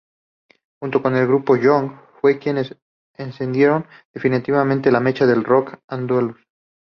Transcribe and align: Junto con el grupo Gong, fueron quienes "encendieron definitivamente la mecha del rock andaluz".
Junto 0.81 0.99
con 1.03 1.15
el 1.15 1.27
grupo 1.27 1.55
Gong, 1.55 1.91
fueron 2.19 2.41
quienes 2.41 2.75
"encendieron 3.17 3.85
definitivamente 4.15 4.91
la 4.91 4.99
mecha 4.99 5.27
del 5.27 5.43
rock 5.43 5.75
andaluz". 5.87 6.37